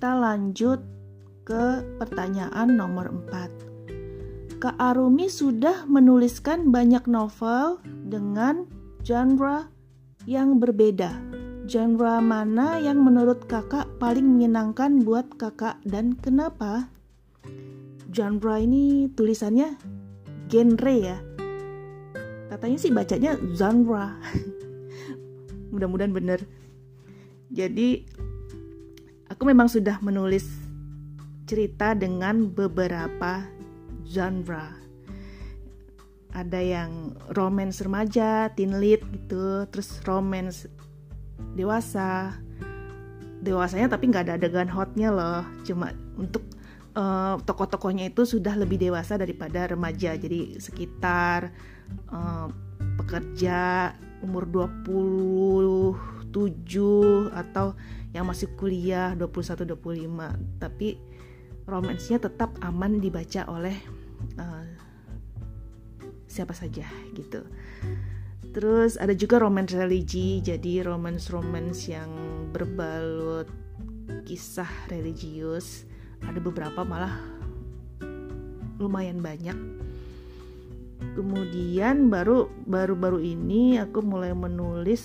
[0.00, 0.80] kita lanjut
[1.44, 4.56] ke pertanyaan nomor 4.
[4.56, 8.64] Kak Arumi sudah menuliskan banyak novel dengan
[9.04, 9.68] genre
[10.24, 11.20] yang berbeda.
[11.68, 16.88] Genre mana yang menurut kakak paling menyenangkan buat kakak dan kenapa?
[18.08, 19.76] Genre ini tulisannya
[20.48, 21.20] genre ya.
[22.48, 24.16] Katanya sih bacanya genre.
[25.76, 26.40] Mudah-mudahan bener.
[27.52, 28.08] Jadi
[29.40, 30.44] aku memang sudah menulis
[31.48, 33.48] cerita dengan beberapa
[34.04, 34.76] genre.
[36.36, 40.68] Ada yang romance remaja, teen lead gitu, terus romance
[41.56, 42.36] dewasa.
[43.40, 46.44] Dewasanya tapi nggak ada adegan hotnya loh, cuma untuk
[46.92, 50.20] uh, tokoh-tokohnya itu sudah lebih dewasa daripada remaja.
[50.20, 51.48] Jadi sekitar
[52.12, 52.52] uh,
[53.00, 57.72] pekerja umur 27 atau
[58.12, 60.60] yang masih kuliah 21 25.
[60.60, 60.98] Tapi
[61.64, 63.76] romansnya tetap aman dibaca oleh
[64.36, 64.66] uh,
[66.26, 67.46] siapa saja gitu.
[68.50, 72.10] Terus ada juga romance religi, jadi romance-romance yang
[72.50, 73.46] berbalut
[74.26, 75.86] kisah religius
[76.26, 77.14] ada beberapa malah
[78.82, 79.79] lumayan banyak
[81.16, 85.02] kemudian baru baru baru ini aku mulai menulis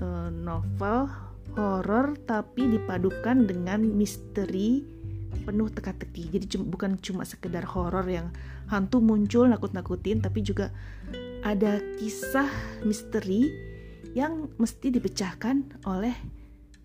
[0.00, 1.10] uh, novel
[1.54, 4.82] horor tapi dipadukan dengan misteri
[5.44, 6.30] penuh teka-teki.
[6.30, 8.30] Jadi bukan cuma sekedar horor yang
[8.70, 10.72] hantu muncul nakut-nakutin tapi juga
[11.44, 12.48] ada kisah
[12.86, 13.52] misteri
[14.16, 16.14] yang mesti dipecahkan oleh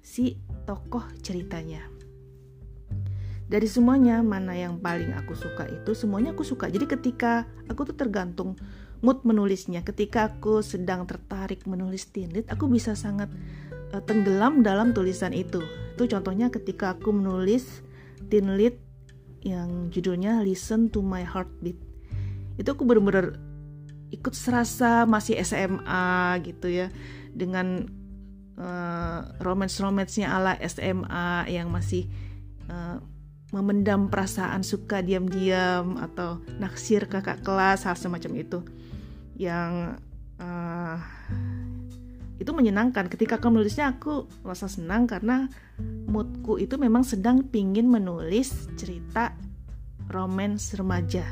[0.02, 1.98] si tokoh ceritanya
[3.50, 6.69] dari semuanya mana yang paling aku suka itu semuanya aku suka.
[6.69, 8.53] Jadi ketika aku tuh tergantung
[9.02, 13.31] mood menulisnya ketika aku sedang tertarik menulis lead aku bisa sangat
[13.89, 15.66] uh, tenggelam dalam tulisan itu.
[15.97, 17.81] Itu contohnya ketika aku menulis
[18.29, 18.78] lead
[19.41, 21.79] yang judulnya Listen to My Heartbeat.
[22.62, 23.41] Itu aku bener-bener
[24.13, 26.94] ikut serasa masih SMA gitu ya
[27.34, 27.90] dengan
[28.62, 32.06] uh, romance-romansnya ala SMA yang masih
[32.69, 33.01] uh,
[33.50, 38.60] memendam perasaan suka diam-diam atau naksir kakak kelas hal semacam itu.
[39.40, 39.98] Yang
[40.38, 40.98] uh,
[42.40, 43.10] itu menyenangkan.
[43.12, 45.50] Ketika aku menulisnya aku merasa senang karena
[46.08, 49.36] moodku itu memang sedang pingin menulis cerita
[50.08, 51.26] romance remaja.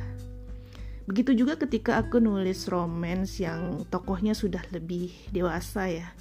[1.08, 6.12] Begitu juga ketika aku nulis romance yang tokohnya sudah lebih dewasa ya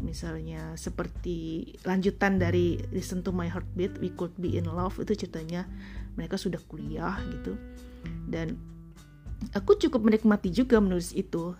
[0.00, 5.64] misalnya seperti lanjutan dari Listen to My Heartbeat We Could Be in Love itu ceritanya.
[6.16, 7.60] Mereka sudah kuliah gitu.
[8.28, 8.56] Dan
[9.52, 11.52] aku cukup menikmati juga menulis itu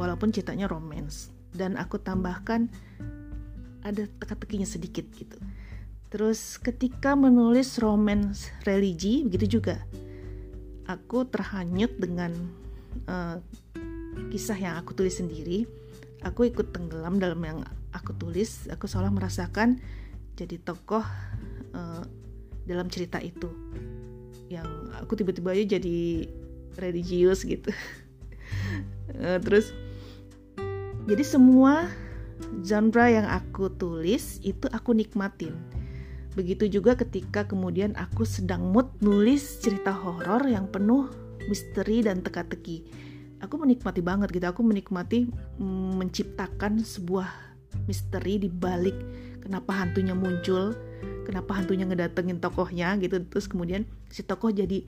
[0.00, 1.28] walaupun ceritanya romance.
[1.52, 2.72] Dan aku tambahkan
[3.84, 5.36] ada teka-tekinya sedikit gitu.
[6.08, 9.80] Terus ketika menulis romance religi begitu juga
[10.84, 12.32] aku terhanyut dengan
[13.08, 13.40] uh,
[14.28, 15.64] kisah yang aku tulis sendiri
[16.22, 17.58] aku ikut tenggelam dalam yang
[17.92, 19.78] aku tulis aku seolah merasakan
[20.34, 21.04] jadi tokoh
[21.76, 22.02] uh,
[22.64, 23.50] dalam cerita itu.
[24.48, 26.28] Yang aku tiba-tiba aja jadi
[26.80, 27.70] religius gitu.
[29.12, 29.76] Uh, terus
[31.04, 31.90] jadi semua
[32.62, 35.54] genre yang aku tulis itu aku nikmatin.
[36.32, 41.12] Begitu juga ketika kemudian aku sedang mood nulis cerita horor yang penuh
[41.50, 42.88] misteri dan teka-teki
[43.42, 44.46] aku menikmati banget gitu.
[44.48, 47.28] Aku menikmati mm, menciptakan sebuah
[47.90, 48.94] misteri di balik
[49.42, 50.76] kenapa hantunya muncul
[51.26, 53.18] kenapa hantunya ngedatengin tokohnya gitu.
[53.26, 54.86] Terus kemudian si tokoh jadi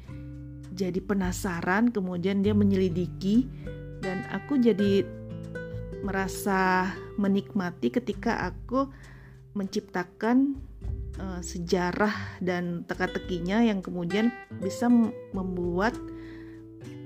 [0.74, 3.46] jadi penasaran kemudian dia menyelidiki
[4.02, 5.06] dan aku jadi
[6.02, 8.90] merasa menikmati ketika aku
[9.54, 10.58] menciptakan
[11.16, 12.12] uh, sejarah
[12.42, 14.90] dan teka-tekinya yang kemudian bisa
[15.32, 15.94] membuat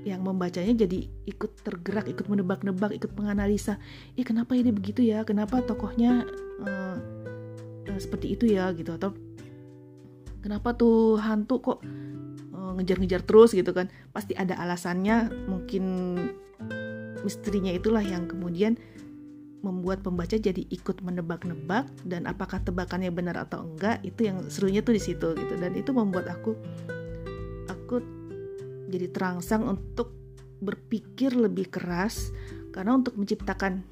[0.09, 3.77] yang membacanya jadi ikut tergerak, ikut menebak-nebak, ikut menganalisa.
[4.17, 5.23] Ih kenapa ini begitu ya?
[5.29, 6.25] Kenapa tokohnya
[6.65, 6.97] uh,
[7.87, 8.97] uh, seperti itu ya gitu?
[8.97, 9.13] Atau
[10.41, 11.79] kenapa tuh hantu kok
[12.57, 13.93] uh, ngejar-ngejar terus gitu kan?
[14.17, 15.29] Pasti ada alasannya.
[15.47, 15.85] Mungkin
[17.23, 18.81] misterinya itulah yang kemudian
[19.59, 24.95] membuat pembaca jadi ikut menebak-nebak dan apakah tebakannya benar atau enggak itu yang serunya tuh
[24.95, 26.55] di situ gitu dan itu membuat aku
[27.67, 27.99] aku
[28.89, 30.17] jadi terangsang untuk
[30.59, 32.35] berpikir lebih keras
[32.75, 33.85] karena untuk menciptakan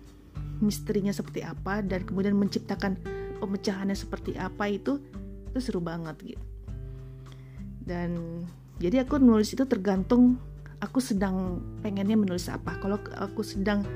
[0.58, 2.96] misterinya seperti apa dan kemudian menciptakan
[3.38, 4.98] pemecahannya seperti apa itu
[5.52, 6.44] itu seru banget gitu.
[7.86, 8.42] Dan
[8.82, 10.40] jadi aku nulis itu tergantung
[10.82, 12.76] aku sedang pengennya menulis apa.
[12.82, 13.86] Kalau aku sedang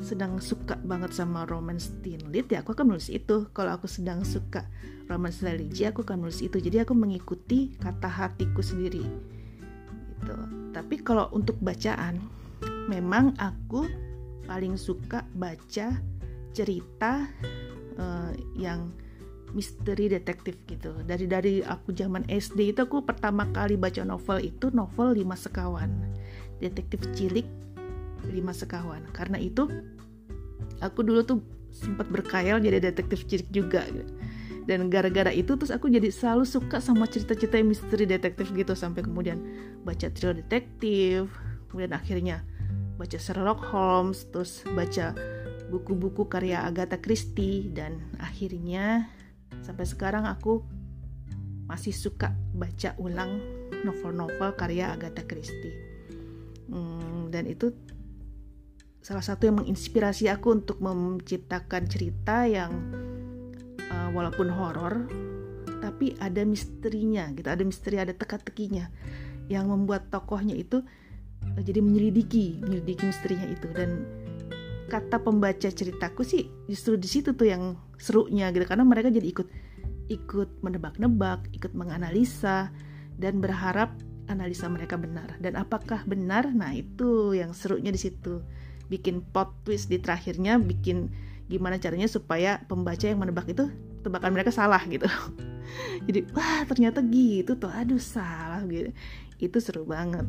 [0.00, 3.48] sedang suka banget sama romance teen lead ya aku akan nulis itu.
[3.56, 4.68] Kalau aku sedang suka
[5.08, 6.60] romance religi aku akan nulis itu.
[6.60, 9.02] Jadi aku mengikuti kata hatiku sendiri
[10.20, 10.36] gitu.
[10.70, 12.20] Tapi kalau untuk bacaan
[12.86, 13.88] memang aku
[14.44, 15.96] paling suka baca
[16.52, 17.26] cerita
[17.96, 18.92] uh, yang
[19.50, 20.94] misteri detektif gitu.
[21.02, 25.90] Dari dari aku zaman SD itu aku pertama kali baca novel itu novel lima sekawan.
[26.62, 27.46] Detektif cilik
[28.30, 29.02] lima sekawan.
[29.10, 29.66] Karena itu
[30.78, 31.38] aku dulu tuh
[31.70, 33.86] sempat berkayal jadi detektif cilik juga
[34.70, 39.42] dan gara-gara itu terus aku jadi selalu suka sama cerita-cerita misteri detektif gitu sampai kemudian
[39.82, 41.26] baca thriller detektif
[41.66, 42.46] kemudian akhirnya
[42.94, 45.10] baca Sherlock Holmes terus baca
[45.74, 49.10] buku-buku karya Agatha Christie dan akhirnya
[49.66, 50.62] sampai sekarang aku
[51.66, 53.42] masih suka baca ulang
[53.86, 55.74] novel-novel karya Agatha Christie.
[56.66, 57.70] Hmm, dan itu
[59.00, 62.70] salah satu yang menginspirasi aku untuk menciptakan cerita yang
[63.90, 65.06] uh, walaupun horor
[65.80, 68.88] tapi ada misterinya gitu ada misteri ada teka-tekinya
[69.50, 70.80] yang membuat tokohnya itu
[71.44, 74.06] uh, jadi menyelidiki menyelidiki misterinya itu dan
[74.90, 79.48] kata pembaca ceritaku sih justru di situ tuh yang serunya gitu karena mereka jadi ikut
[80.10, 82.74] ikut menebak-nebak, ikut menganalisa
[83.16, 83.94] dan berharap
[84.26, 85.38] analisa mereka benar.
[85.38, 86.50] Dan apakah benar?
[86.50, 88.42] Nah, itu yang serunya di situ.
[88.90, 91.14] Bikin plot twist di terakhirnya, bikin
[91.50, 93.66] gimana caranya supaya pembaca yang menebak itu
[94.06, 95.10] tebakan mereka salah gitu.
[96.06, 97.68] Jadi, wah, ternyata gitu tuh.
[97.68, 98.94] Aduh, salah gitu.
[99.42, 100.24] Itu seru banget.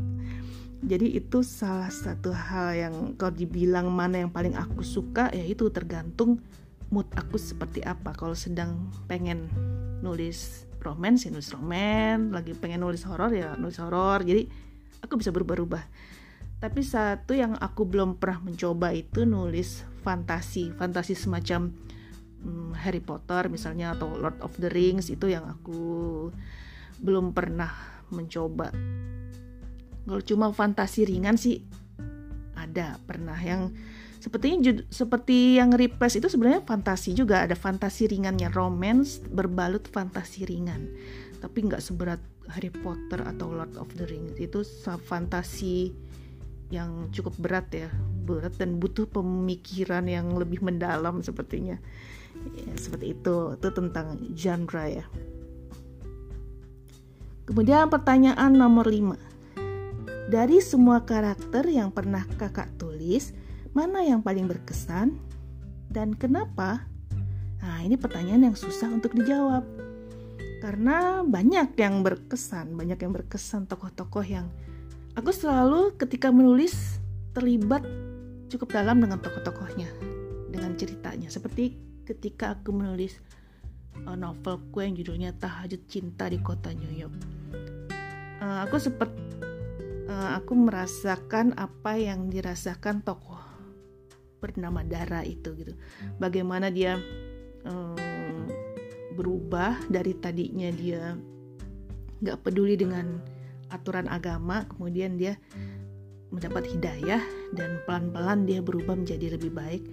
[0.82, 5.70] Jadi itu salah satu hal yang kalau dibilang mana yang paling aku suka ya itu
[5.70, 6.42] tergantung
[6.90, 8.18] mood aku seperti apa.
[8.18, 9.46] Kalau sedang pengen
[10.02, 14.26] nulis romance ya nulis romance, lagi pengen nulis horor ya nulis horor.
[14.26, 14.50] Jadi
[15.06, 15.86] aku bisa berubah-ubah.
[16.62, 21.72] Tapi satu yang aku belum pernah mencoba itu nulis fantasi, fantasi semacam
[22.42, 26.30] hmm, Harry Potter misalnya atau Lord of the Rings itu yang aku
[27.02, 27.72] belum pernah
[28.14, 28.70] mencoba.
[30.02, 31.62] Kalau cuma fantasi ringan sih
[32.58, 33.38] ada pernah.
[33.38, 33.74] Yang
[34.22, 37.46] sepertinya seperti yang replace itu sebenarnya fantasi juga.
[37.46, 40.90] Ada fantasi ringannya romance berbalut fantasi ringan.
[41.42, 42.22] Tapi nggak seberat
[42.54, 44.38] Harry Potter atau Lord of the Rings.
[44.38, 44.62] Itu
[45.06, 45.94] fantasi
[46.72, 47.90] yang cukup berat ya
[48.24, 51.76] berat dan butuh pemikiran yang lebih mendalam sepertinya
[52.56, 55.06] ya, seperti itu itu tentang genre ya
[57.46, 59.32] kemudian pertanyaan nomor 5
[60.32, 63.36] dari semua karakter yang pernah kakak tulis,
[63.76, 65.20] mana yang paling berkesan
[65.92, 66.88] dan kenapa?
[67.60, 69.68] Nah, ini pertanyaan yang susah untuk dijawab.
[70.64, 74.48] Karena banyak yang berkesan, banyak yang berkesan tokoh-tokoh yang
[75.16, 77.00] aku selalu ketika menulis
[77.36, 77.84] terlibat
[78.52, 79.88] cukup dalam dengan tokoh-tokohnya,
[80.52, 81.32] dengan ceritanya.
[81.32, 81.76] Seperti
[82.08, 83.20] ketika aku menulis
[84.08, 87.16] uh, novelku yang judulnya Tahajud Cinta di Kota New York.
[88.42, 89.12] Uh, aku sempat
[90.10, 93.40] uh, aku merasakan apa yang dirasakan tokoh
[94.42, 95.78] bernama Dara itu gitu.
[96.18, 96.98] Bagaimana dia
[97.64, 98.50] um,
[99.14, 101.14] berubah dari tadinya dia
[102.22, 103.22] nggak peduli dengan
[103.72, 105.40] aturan agama, kemudian dia
[106.32, 107.24] mendapat hidayah
[107.56, 109.84] dan pelan-pelan dia berubah menjadi lebih baik.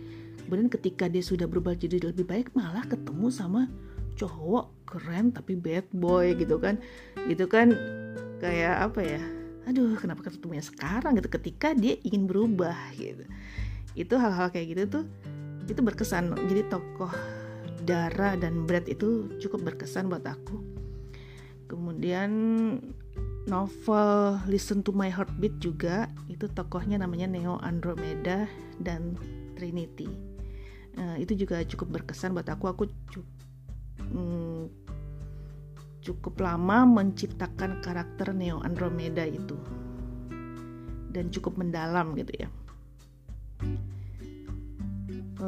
[0.47, 3.71] Kemudian ketika dia sudah berubah jadi lebih baik, malah ketemu sama
[4.19, 6.79] cowok keren tapi bad boy gitu kan.
[7.31, 7.75] Itu kan
[8.43, 9.23] kayak apa ya?
[9.69, 13.29] aduh kenapa ketemunya sekarang gitu ketika dia ingin berubah gitu
[13.93, 15.05] itu hal-hal kayak gitu tuh
[15.69, 17.13] itu berkesan jadi tokoh
[17.85, 20.57] Dara dan Brad itu cukup berkesan buat aku
[21.69, 22.31] kemudian
[23.49, 28.45] novel Listen to My Heartbeat juga itu tokohnya namanya Neo Andromeda
[28.79, 29.17] dan
[29.57, 30.07] Trinity.
[30.99, 32.65] Uh, itu juga cukup berkesan buat aku.
[32.69, 33.37] Aku cukup
[34.13, 34.63] hmm,
[36.05, 39.57] cukup lama menciptakan karakter Neo Andromeda itu.
[41.09, 42.49] Dan cukup mendalam gitu ya.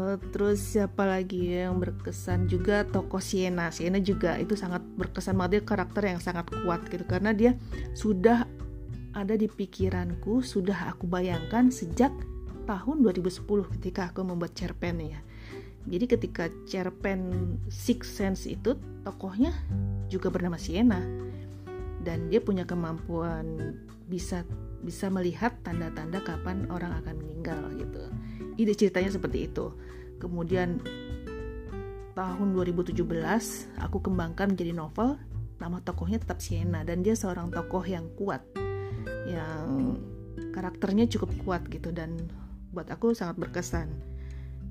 [0.00, 2.48] Uh, terus siapa lagi yang berkesan?
[2.48, 3.68] Juga tokoh Sienna.
[3.68, 5.60] Sienna juga itu sangat berkesan banget.
[5.60, 7.04] Dia karakter yang sangat kuat gitu.
[7.04, 7.52] Karena dia
[7.92, 8.48] sudah
[9.12, 12.14] ada di pikiranku sudah aku bayangkan sejak
[12.64, 13.44] tahun 2010
[13.76, 15.20] ketika aku membuat cerpen ya.
[15.84, 17.20] Jadi ketika cerpen
[17.68, 19.52] Six Sense itu tokohnya
[20.08, 21.04] juga bernama Sienna.
[22.00, 23.76] Dan dia punya kemampuan
[24.08, 24.48] bisa
[24.80, 28.08] bisa melihat tanda-tanda kapan orang akan meninggal gitu.
[28.60, 29.72] Ide ceritanya seperti itu.
[30.20, 30.84] Kemudian
[32.12, 33.00] tahun 2017
[33.80, 35.16] aku kembangkan menjadi novel.
[35.56, 38.44] Nama tokohnya tetap Sienna dan dia seorang tokoh yang kuat
[39.24, 39.96] yang
[40.52, 42.28] karakternya cukup kuat gitu dan
[42.76, 43.88] buat aku sangat berkesan.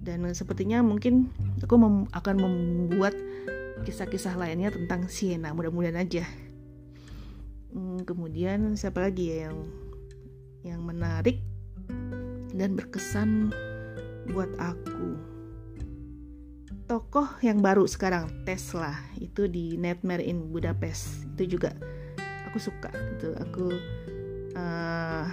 [0.05, 3.17] Dan sepertinya mungkin aku mem akan membuat
[3.83, 6.25] kisah-kisah lainnya tentang Siena mudah-mudahan aja.
[7.73, 9.57] Hmm, kemudian siapa lagi ya yang
[10.65, 11.39] yang menarik
[12.51, 13.53] dan berkesan
[14.31, 15.17] buat aku.
[16.89, 21.29] Tokoh yang baru sekarang Tesla itu di Nightmare in Budapest.
[21.37, 21.73] Itu juga
[22.49, 23.37] aku suka gitu.
[23.37, 23.65] Aku
[24.57, 25.25] uh,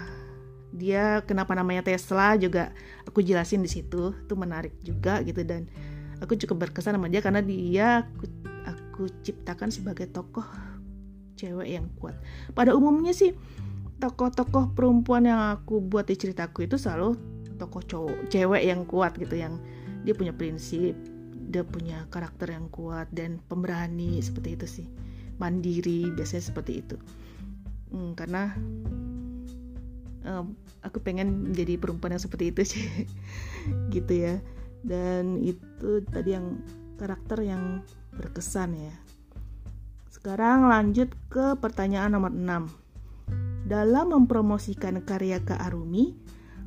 [0.77, 2.77] dia kenapa namanya Tesla juga
[3.09, 4.13] aku jelasin di situ.
[4.13, 5.65] Itu menarik juga gitu dan
[6.21, 8.25] aku cukup berkesan sama dia karena dia aku,
[8.69, 10.45] aku ciptakan sebagai tokoh
[11.37, 12.17] cewek yang kuat.
[12.53, 13.37] Pada umumnya sih
[13.97, 19.37] tokoh-tokoh perempuan yang aku buat di ceritaku itu selalu tokoh cowok cewek yang kuat gitu
[19.37, 19.59] yang
[20.07, 20.95] dia punya prinsip
[21.47, 24.87] dia punya karakter yang kuat dan pemberani seperti itu sih.
[25.39, 26.97] Mandiri biasanya seperti itu.
[27.95, 28.51] Hmm, karena
[30.27, 32.85] um, aku pengen menjadi perempuan yang seperti itu sih
[33.95, 34.35] gitu ya.
[34.83, 36.61] Dan itu tadi yang
[36.99, 38.95] karakter yang berkesan ya.
[40.11, 42.87] Sekarang lanjut ke pertanyaan nomor 6
[43.67, 46.15] dalam mempromosikan karya Kak Arumi,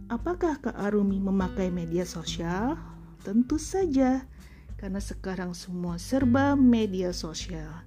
[0.10, 2.76] apakah Kak Arumi memakai media sosial?
[3.22, 4.26] Tentu saja,
[4.82, 7.86] karena sekarang semua serba media sosial.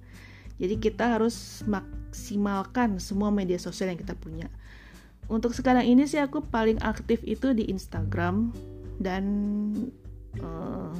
[0.57, 4.47] Jadi kita harus maksimalkan semua media sosial yang kita punya.
[5.27, 8.53] Untuk sekarang ini sih aku paling aktif itu di Instagram
[9.01, 9.23] dan
[10.39, 10.93] uh,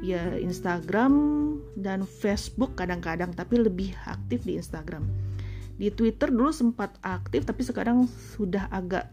[0.00, 1.12] ya Instagram
[1.76, 5.04] dan Facebook kadang-kadang tapi lebih aktif di Instagram
[5.76, 9.12] di Twitter dulu sempat aktif tapi sekarang sudah agak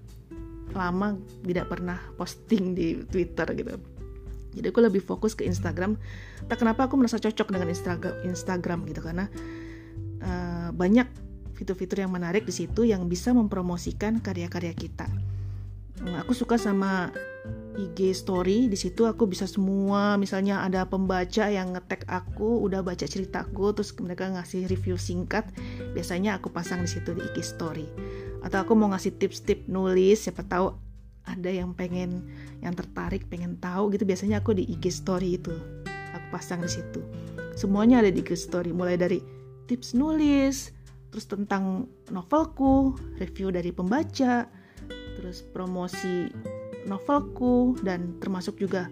[0.76, 3.78] lama tidak pernah posting di Twitter gitu.
[4.58, 5.96] Jadi aku lebih fokus ke Instagram.
[6.50, 9.30] Tak kenapa aku merasa cocok dengan Instagram Instagram gitu karena
[10.26, 11.06] uh, banyak
[11.54, 15.06] fitur-fitur yang menarik di situ yang bisa mempromosikan karya-karya kita.
[16.22, 17.10] Aku suka sama
[17.78, 18.70] IG story.
[18.70, 20.18] Di situ aku bisa semua.
[20.18, 25.50] Misalnya ada pembaca yang ngetek aku udah baca ceritaku terus mereka ngasih review singkat
[25.94, 27.88] biasanya aku pasang di situ di IG story
[28.46, 30.74] atau aku mau ngasih tips-tips nulis siapa tahu
[31.28, 32.24] ada yang pengen
[32.64, 34.08] yang tertarik pengen tahu gitu.
[34.08, 35.54] Biasanya aku di IG story itu.
[36.16, 37.04] Aku pasang di situ.
[37.54, 38.72] Semuanya ada di IG story.
[38.72, 39.20] Mulai dari
[39.68, 40.72] tips nulis
[41.12, 44.44] terus tentang novelku review dari pembaca
[45.16, 46.28] terus promosi
[46.84, 48.92] novelku dan termasuk juga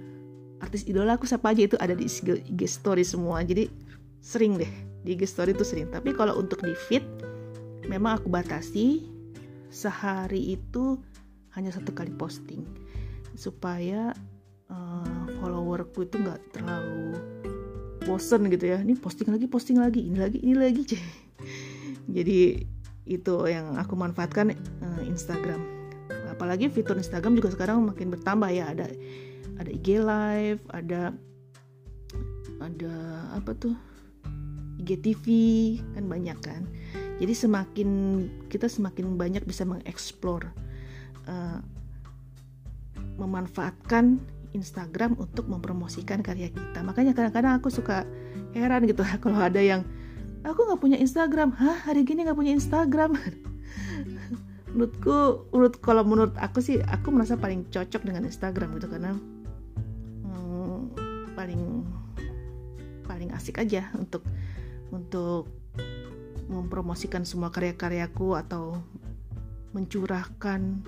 [0.64, 2.08] artis idola aku siapa aja itu ada di
[2.52, 3.40] IG story semua.
[3.48, 3.72] Jadi
[4.20, 4.72] sering deh.
[5.08, 5.88] Di IG story itu sering.
[5.88, 7.06] Tapi kalau untuk di feed
[7.88, 9.15] memang aku batasi
[9.76, 10.96] sehari itu
[11.60, 12.64] hanya satu kali posting.
[13.36, 14.16] Supaya
[14.72, 17.20] uh, followerku itu nggak terlalu
[18.08, 18.80] bosen gitu ya.
[18.80, 20.84] Ini posting lagi posting lagi ini lagi ini lagi
[22.16, 22.64] jadi
[23.06, 25.60] itu yang aku manfaatkan uh, Instagram.
[26.32, 28.72] Apalagi fitur Instagram juga sekarang makin bertambah ya.
[28.72, 28.88] Ada
[29.60, 31.12] ada IG live ada
[32.64, 32.96] ada
[33.36, 33.76] apa tuh?
[34.76, 35.26] IGTV
[35.96, 36.68] kan banyak kan
[37.16, 37.90] jadi semakin
[38.52, 40.52] kita semakin banyak bisa mengeksplor
[41.32, 41.60] uh,
[43.16, 44.20] memanfaatkan
[44.56, 46.80] Instagram untuk mempromosikan karya kita.
[46.84, 48.08] Makanya kadang-kadang aku suka
[48.56, 49.84] heran gitu kalau ada yang
[50.44, 51.56] aku nggak punya Instagram.
[51.56, 51.92] Hah?
[51.92, 53.16] Hari gini nggak punya Instagram?
[54.76, 59.16] Menurutku menurut kalau menurut aku sih aku merasa paling cocok dengan Instagram gitu karena
[60.28, 60.80] hmm,
[61.32, 61.88] paling
[63.08, 64.20] paling asik aja untuk
[64.92, 65.48] untuk
[66.46, 68.80] mempromosikan semua karya-karyaku atau
[69.74, 70.82] mencurahkan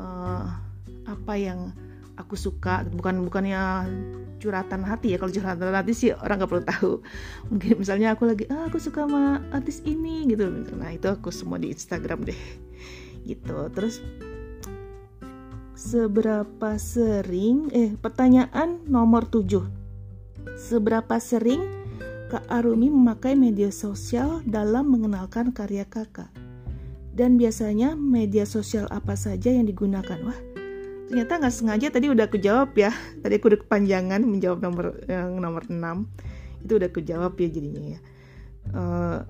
[0.00, 0.46] uh,
[1.04, 1.74] apa yang
[2.16, 2.86] aku suka.
[2.88, 3.90] Bukan bukannya
[4.38, 6.92] curhatan hati ya kalau curhatan hati sih orang nggak perlu tahu.
[7.50, 10.48] Mungkin misalnya aku lagi ah aku suka sama artis ini gitu.
[10.74, 12.40] Nah itu aku semua di Instagram deh.
[13.24, 13.56] Gitu.
[13.72, 14.04] Terus
[15.72, 19.64] seberapa sering eh pertanyaan nomor 7
[20.54, 21.83] seberapa sering
[22.32, 26.32] Kak Arumi memakai media sosial dalam mengenalkan karya kakak.
[27.14, 30.18] Dan biasanya media sosial apa saja yang digunakan?
[30.24, 30.38] Wah
[31.04, 32.90] ternyata nggak sengaja tadi udah aku jawab ya.
[33.22, 35.78] Tadi aku udah kepanjangan menjawab nomor yang nomor 6
[36.64, 38.00] itu udah aku jawab ya jadinya ya.
[38.72, 39.20] Uh,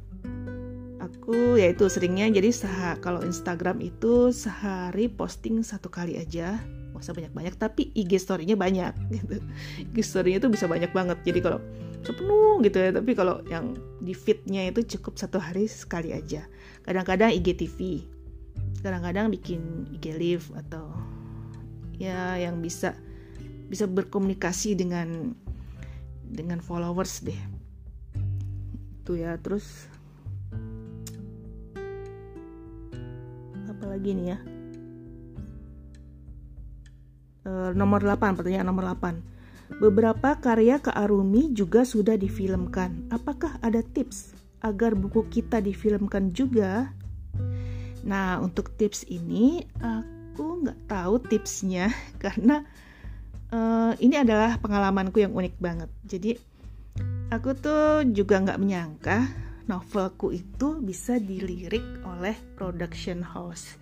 [1.03, 6.57] aku yaitu seringnya jadi sah kalau Instagram itu sehari posting satu kali aja.
[6.95, 9.43] Nggak usah banyak-banyak tapi IG story-nya banyak gitu.
[9.93, 11.21] IG story-nya itu bisa banyak banget.
[11.27, 11.59] Jadi kalau
[12.13, 16.45] penuh gitu ya tapi kalau yang di feed-nya itu cukup satu hari sekali aja.
[16.85, 17.79] Kadang-kadang IG TV
[18.85, 20.93] kadang-kadang bikin IG live atau
[21.97, 22.93] ya yang bisa
[23.73, 25.33] bisa berkomunikasi dengan
[26.29, 27.41] dengan followers deh.
[29.01, 29.89] Itu ya terus
[33.95, 34.39] lagi nih ya?
[37.45, 39.34] Uh, nomor 8 pertanyaan nomor 8
[39.83, 43.11] beberapa karya Kak Arumi juga sudah difilmkan.
[43.11, 46.93] Apakah ada tips agar buku kita difilmkan juga?
[48.04, 51.90] Nah untuk tips ini aku nggak tahu tipsnya
[52.25, 52.62] karena
[53.50, 55.90] uh, ini adalah pengalamanku yang unik banget.
[56.07, 56.31] Jadi
[57.33, 59.19] aku tuh juga nggak menyangka
[59.64, 63.81] novelku itu bisa dilirik oleh production house.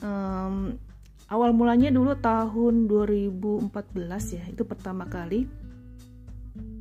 [0.00, 0.80] Um,
[1.28, 5.48] awal mulanya dulu tahun 2014 ya, itu pertama kali.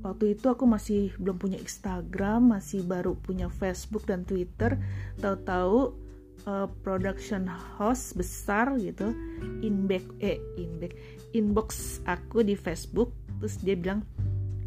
[0.02, 4.80] Waktu itu aku masih belum punya Instagram, masih baru punya Facebook dan Twitter.
[5.20, 5.92] Tahu-tahu
[6.48, 9.12] uh, production house besar gitu,
[9.60, 10.96] inback eh inback
[11.36, 13.12] inbox aku di Facebook,
[13.44, 14.08] terus dia bilang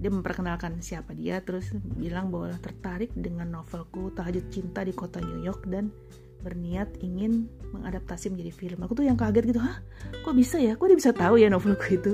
[0.01, 5.45] dia memperkenalkan siapa dia terus bilang bahwa tertarik dengan novelku Tahajud Cinta di Kota New
[5.45, 5.93] York dan
[6.41, 8.79] berniat ingin mengadaptasi menjadi film.
[8.85, 9.79] Aku tuh yang kaget gitu, hah?
[10.25, 10.75] Kok bisa ya?
[10.75, 12.13] Kok dia bisa tahu ya novelku itu?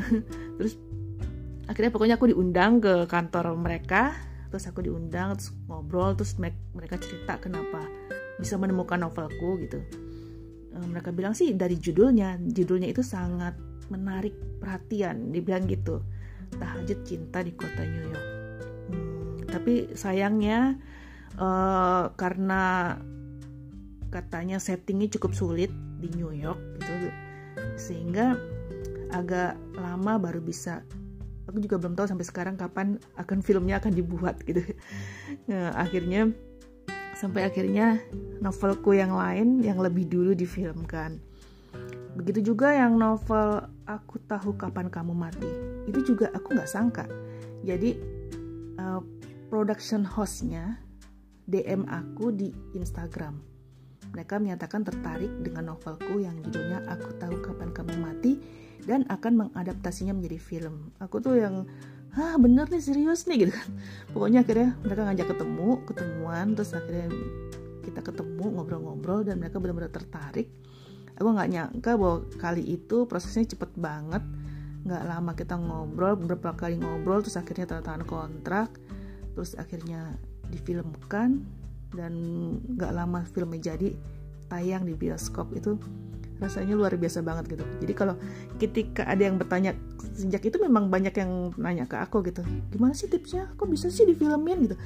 [0.60, 0.78] terus
[1.66, 4.12] akhirnya pokoknya aku diundang ke kantor mereka,
[4.52, 6.36] terus aku diundang, terus ngobrol, terus
[6.76, 7.82] mereka cerita kenapa
[8.36, 9.80] bisa menemukan novelku gitu.
[10.72, 13.56] Eh, mereka bilang sih dari judulnya, judulnya itu sangat
[13.88, 16.00] menarik perhatian, dibilang gitu
[16.56, 18.28] tahajud cinta di kota New York.
[18.92, 20.76] Hmm, tapi sayangnya
[21.40, 22.96] uh, karena
[24.12, 27.08] katanya settingnya cukup sulit di New York gitu,
[27.80, 28.36] sehingga
[29.10, 30.84] agak lama baru bisa.
[31.50, 34.62] Aku juga belum tahu sampai sekarang kapan akan filmnya akan dibuat gitu.
[35.50, 36.30] Nah, akhirnya
[37.18, 37.98] sampai akhirnya
[38.38, 41.18] novelku yang lain yang lebih dulu difilmkan.
[42.18, 45.48] Begitu juga yang novel Aku Tahu Kapan Kamu Mati.
[45.88, 47.08] Itu juga aku nggak sangka.
[47.64, 47.96] Jadi
[48.76, 49.00] uh,
[49.48, 50.82] production hostnya
[51.48, 53.51] DM aku di Instagram.
[54.12, 58.36] Mereka menyatakan tertarik dengan novelku yang judulnya Aku Tahu Kapan Kamu Mati
[58.84, 60.92] dan akan mengadaptasinya menjadi film.
[61.00, 61.64] Aku tuh yang
[62.12, 63.68] ah bener nih serius nih gitu kan.
[64.12, 67.08] Pokoknya akhirnya mereka ngajak ketemu, ketemuan, terus akhirnya
[67.82, 70.52] kita ketemu ngobrol-ngobrol dan mereka benar-benar tertarik
[71.16, 74.24] aku nggak nyangka bahwa kali itu prosesnya cepet banget
[74.82, 78.74] nggak lama kita ngobrol beberapa kali ngobrol terus akhirnya tanda tangan kontrak
[79.38, 80.18] terus akhirnya
[80.50, 81.46] difilmkan
[81.92, 82.12] dan
[82.76, 83.96] nggak lama filmnya jadi
[84.48, 85.80] tayang di bioskop itu
[86.42, 87.64] rasanya luar biasa banget gitu.
[87.86, 88.18] Jadi kalau
[88.58, 89.78] ketika ada yang bertanya
[90.18, 92.42] sejak itu memang banyak yang nanya ke aku gitu.
[92.74, 93.54] Gimana sih tipsnya?
[93.54, 94.76] Kok bisa sih difilmin gitu.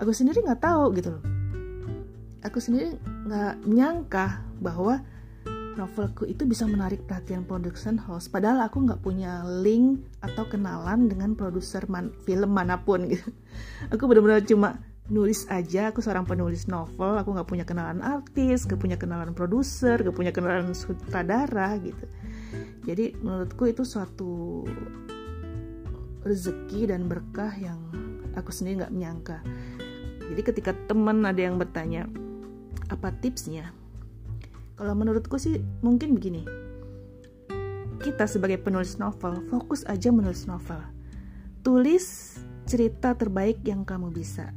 [0.00, 1.22] Aku sendiri nggak tahu gitu loh.
[2.40, 2.96] Aku sendiri
[3.28, 5.04] nggak nyangka bahwa
[5.76, 8.30] novelku itu bisa menarik perhatian production house.
[8.30, 13.28] Padahal aku nggak punya link atau kenalan dengan produser man film mana pun gitu.
[13.92, 14.80] Aku benar-benar cuma
[15.12, 20.00] nulis aja aku seorang penulis novel aku nggak punya kenalan artis gak punya kenalan produser
[20.00, 22.08] gak punya kenalan sutradara gitu
[22.88, 24.64] jadi menurutku itu suatu
[26.24, 27.84] rezeki dan berkah yang
[28.32, 29.38] aku sendiri nggak menyangka
[30.32, 32.08] jadi ketika teman ada yang bertanya
[32.88, 33.76] apa tipsnya
[34.74, 36.42] kalau menurutku sih mungkin begini.
[38.02, 40.82] Kita sebagai penulis novel, fokus aja menulis novel.
[41.62, 42.36] Tulis
[42.66, 44.50] cerita terbaik yang kamu bisa.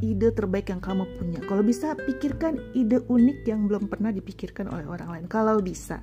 [0.00, 1.40] Ide terbaik yang kamu punya.
[1.44, 5.24] Kalau bisa, pikirkan ide unik yang belum pernah dipikirkan oleh orang lain.
[5.28, 6.00] Kalau bisa.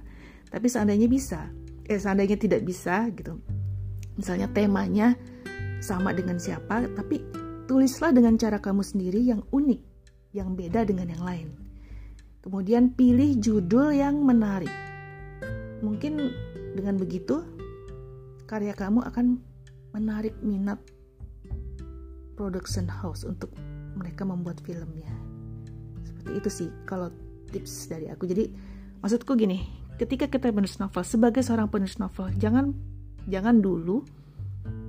[0.48, 1.50] Tapi seandainya bisa,
[1.90, 3.42] eh seandainya tidak bisa gitu.
[4.16, 5.18] Misalnya temanya
[5.82, 7.22] sama dengan siapa, tapi
[7.66, 9.82] tulislah dengan cara kamu sendiri yang unik,
[10.34, 11.48] yang beda dengan yang lain.
[12.42, 14.72] Kemudian pilih judul yang menarik.
[15.84, 16.32] Mungkin
[16.78, 17.44] dengan begitu
[18.48, 19.42] karya kamu akan
[19.92, 20.80] menarik minat
[22.40, 23.52] production house untuk
[23.98, 25.10] mereka membuat filmnya.
[26.06, 27.10] Seperti itu sih kalau
[27.50, 28.30] tips dari aku.
[28.30, 28.54] Jadi
[29.02, 29.66] maksudku gini,
[29.98, 32.78] ketika kita menulis novel sebagai seorang penulis novel, jangan
[33.28, 34.06] jangan dulu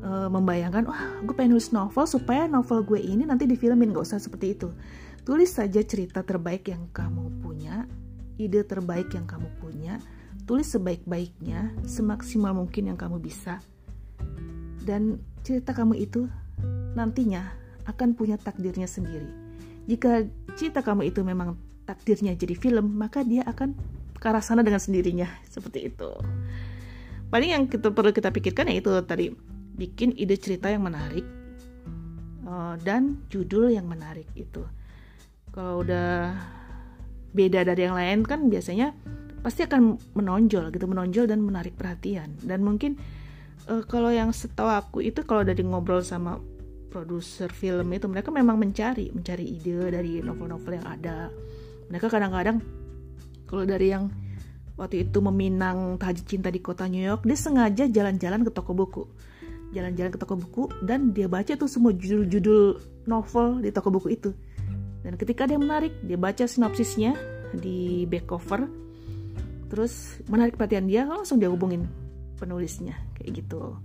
[0.04, 4.22] uh, membayangkan wah gue pengen nulis novel supaya novel gue ini nanti difilmin gak usah
[4.22, 4.70] seperti itu
[5.28, 7.84] Tulis saja cerita terbaik yang kamu punya,
[8.40, 10.00] ide terbaik yang kamu punya,
[10.48, 13.60] tulis sebaik-baiknya, semaksimal mungkin yang kamu bisa.
[14.80, 16.24] Dan cerita kamu itu
[16.96, 17.44] nantinya
[17.88, 19.26] akan punya takdirnya sendiri.
[19.88, 21.56] Jika cerita kamu itu memang
[21.88, 23.72] takdirnya jadi film, maka dia akan
[24.20, 25.26] ke arah sana dengan sendirinya.
[25.48, 26.10] Seperti itu.
[27.32, 29.32] Paling yang kita perlu kita pikirkan yaitu tadi
[29.78, 31.24] bikin ide cerita yang menarik
[32.48, 34.66] uh, dan judul yang menarik itu
[35.54, 36.34] kalau udah
[37.30, 38.96] beda dari yang lain kan biasanya
[39.44, 42.98] pasti akan menonjol gitu menonjol dan menarik perhatian dan mungkin
[43.70, 46.42] uh, kalau yang setahu aku itu kalau dari ngobrol sama
[46.88, 51.28] produser film itu mereka memang mencari mencari ide dari novel-novel yang ada.
[51.92, 52.58] Mereka kadang-kadang
[53.48, 54.08] kalau dari yang
[54.76, 59.02] waktu itu meminang tahajud cinta di kota New York dia sengaja jalan-jalan ke toko buku.
[59.76, 64.32] Jalan-jalan ke toko buku dan dia baca tuh semua judul-judul novel di toko buku itu.
[65.04, 67.14] Dan ketika dia menarik dia baca sinopsisnya
[67.52, 68.64] di back cover.
[69.68, 71.84] Terus menarik perhatian dia langsung dia hubungin
[72.40, 73.76] penulisnya kayak gitu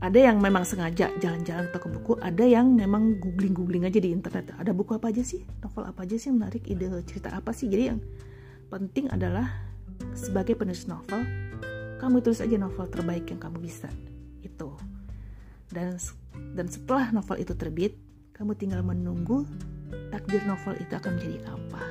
[0.00, 4.56] ada yang memang sengaja jalan-jalan ke toko buku ada yang memang googling-googling aja di internet.
[4.56, 5.44] Ada buku apa aja sih?
[5.60, 6.64] Novel apa aja sih yang menarik?
[6.64, 7.68] Ide cerita apa sih?
[7.68, 8.00] Jadi yang
[8.72, 9.44] penting adalah
[10.16, 11.20] sebagai penulis novel
[12.00, 13.92] kamu tulis aja novel terbaik yang kamu bisa.
[14.40, 14.72] Itu.
[15.68, 16.00] Dan
[16.56, 17.92] dan setelah novel itu terbit
[18.32, 19.44] kamu tinggal menunggu
[20.08, 21.84] takdir novel itu akan menjadi apa.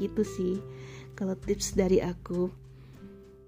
[0.00, 0.54] Gitu sih
[1.12, 2.48] kalau tips dari aku.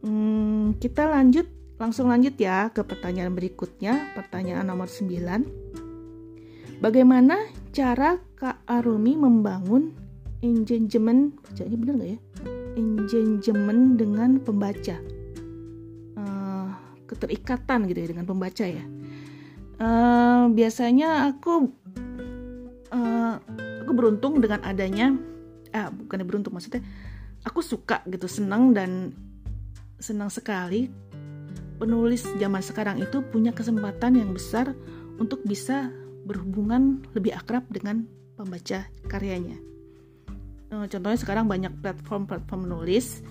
[0.04, 7.36] Hmm, kita lanjut langsung lanjut ya ke pertanyaan berikutnya pertanyaan nomor 9 bagaimana
[7.72, 10.06] cara Kak Arumi membangun
[10.44, 12.18] engagement bacanya bener nggak ya?
[12.76, 14.96] Engagement dengan pembaca.
[16.16, 16.68] Uh,
[17.08, 18.84] keterikatan gitu ya dengan pembaca ya.
[19.76, 21.68] Uh, biasanya aku
[22.92, 23.34] uh,
[23.84, 25.12] aku beruntung dengan adanya
[25.76, 26.80] ah bukan beruntung maksudnya
[27.44, 29.12] aku suka gitu senang dan
[30.00, 30.88] senang sekali
[31.76, 34.72] penulis zaman sekarang itu punya kesempatan yang besar
[35.20, 35.92] untuk bisa
[36.26, 39.56] berhubungan lebih akrab dengan pembaca karyanya.
[40.66, 43.22] Contohnya sekarang banyak platform-platform menulis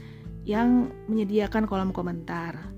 [0.47, 2.71] yang menyediakan kolom komentar.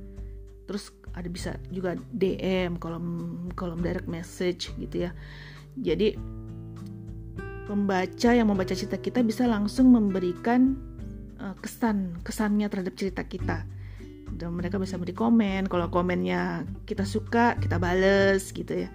[0.65, 3.05] Terus ada bisa juga DM, kolom
[3.53, 5.11] kolom direct message gitu ya.
[5.77, 6.17] Jadi
[7.69, 10.73] pembaca yang membaca cerita kita bisa langsung memberikan
[11.37, 13.76] uh, kesan kesannya terhadap cerita kita
[14.37, 15.65] dan mereka bisa beri komen.
[15.67, 18.89] Kalau komennya kita suka kita bales gitu ya.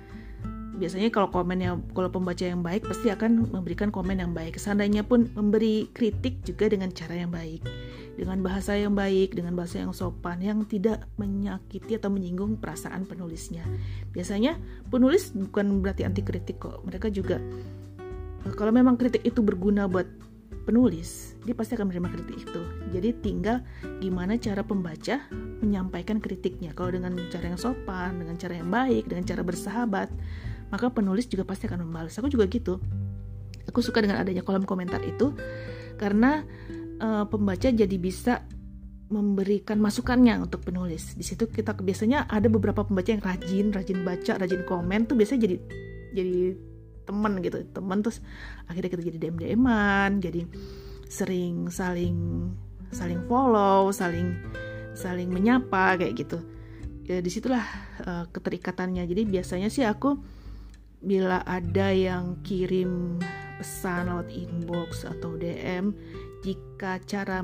[0.73, 4.57] Biasanya kalau komennya kalau pembaca yang baik pasti akan memberikan komen yang baik.
[4.57, 7.63] Seandainya pun memberi kritik juga dengan cara yang baik.
[8.17, 13.63] Dengan bahasa yang baik dengan bahasa yang sopan yang tidak menyakiti atau menyinggung perasaan penulisnya.
[14.11, 16.83] Biasanya penulis bukan berarti anti kritik kok.
[16.87, 17.39] Mereka juga
[18.59, 20.07] kalau memang kritik itu berguna buat
[20.63, 22.63] penulis, dia pasti akan menerima kritik itu.
[22.95, 23.61] Jadi tinggal
[23.99, 25.27] gimana cara pembaca
[25.61, 26.73] menyampaikan kritiknya.
[26.73, 30.09] Kalau dengan cara yang sopan, dengan cara yang baik, dengan cara bersahabat,
[30.71, 32.17] maka penulis juga pasti akan membalas.
[32.17, 32.79] Aku juga gitu.
[33.69, 35.35] Aku suka dengan adanya kolom komentar itu
[36.01, 36.43] karena
[36.99, 38.43] uh, pembaca jadi bisa
[39.13, 41.15] memberikan masukannya untuk penulis.
[41.15, 45.47] Di situ kita biasanya ada beberapa pembaca yang rajin, rajin baca, rajin komen tuh biasanya
[45.47, 45.57] jadi
[46.17, 46.37] jadi
[47.05, 47.63] temen gitu.
[47.71, 48.23] Temen terus
[48.67, 50.47] akhirnya kita jadi dm dman jadi
[51.07, 52.49] sering saling
[52.93, 54.37] saling follow saling
[54.93, 56.39] saling menyapa kayak gitu.
[57.05, 57.65] Ya di situlah
[58.07, 59.05] uh, keterikatannya.
[59.05, 60.17] Jadi biasanya sih aku
[61.03, 63.19] bila ada yang kirim
[63.59, 65.95] pesan lewat inbox atau dm
[66.47, 67.43] jika cara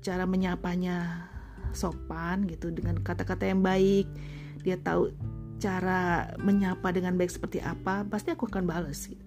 [0.00, 1.28] cara menyapanya
[1.76, 4.08] sopan gitu dengan kata-kata yang baik
[4.64, 5.12] dia tahu
[5.60, 9.06] cara menyapa dengan baik seperti apa, pasti aku akan balas.
[9.06, 9.20] Gitu.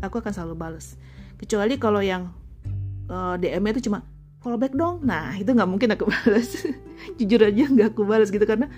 [0.00, 0.96] Aku akan selalu balas.
[1.36, 2.32] Kecuali kalau yang
[3.12, 4.02] uh, eh, DM-nya itu cuma
[4.40, 5.04] follow back dong.
[5.04, 6.64] Nah, itu nggak mungkin aku balas.
[7.20, 8.72] Jujur aja nggak aku balas gitu karena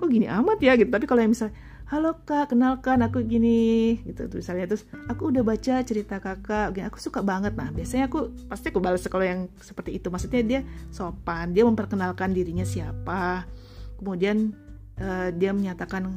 [0.00, 0.88] kok gini amat ya gitu.
[0.88, 1.54] Tapi kalau yang misalnya
[1.86, 6.82] halo kak kenalkan aku gini gitu tuh misalnya terus aku udah baca cerita kakak gini,
[6.82, 10.60] aku suka banget nah biasanya aku pasti aku balas kalau yang seperti itu maksudnya dia
[10.90, 13.46] sopan dia memperkenalkan dirinya siapa
[14.02, 14.50] kemudian
[14.98, 16.10] uh, dia menyatakan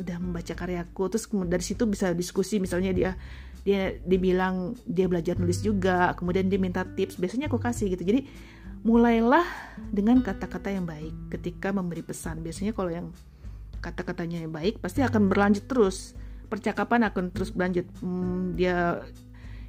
[0.00, 3.10] udah membaca karyaku terus dari situ bisa diskusi misalnya dia
[3.64, 8.04] dia dibilang dia belajar nulis juga kemudian dia minta tips biasanya aku kasih gitu.
[8.04, 8.28] Jadi
[8.84, 9.48] mulailah
[9.88, 12.44] dengan kata-kata yang baik ketika memberi pesan.
[12.44, 13.08] Biasanya kalau yang
[13.80, 16.12] kata-katanya yang baik pasti akan berlanjut terus.
[16.52, 17.88] Percakapan akan terus berlanjut.
[18.04, 19.00] Hmm, dia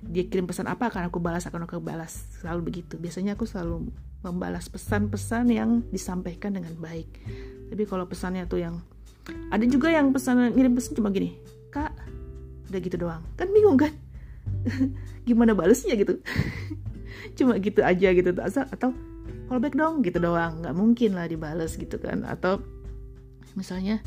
[0.06, 2.28] dia kirim pesan apa akan aku balas akan aku balas.
[2.44, 3.00] Selalu begitu.
[3.00, 3.88] Biasanya aku selalu
[4.28, 7.08] membalas pesan-pesan yang disampaikan dengan baik.
[7.72, 8.84] Tapi kalau pesannya tuh yang
[9.50, 11.40] ada juga yang pesan ngirim pesan cuma gini
[11.74, 11.92] kak
[12.70, 13.24] udah gitu doang.
[13.38, 13.94] Kan bingung kan?
[15.28, 16.20] Gimana balesnya gitu?
[17.38, 18.90] Cuma gitu aja gitu atau
[19.48, 20.62] callback dong gitu doang.
[20.62, 22.26] Nggak mungkin lah dibales gitu kan.
[22.26, 22.62] Atau
[23.56, 24.02] misalnya